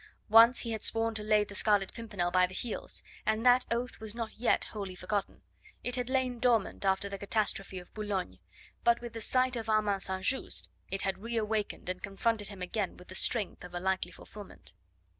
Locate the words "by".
2.31-2.47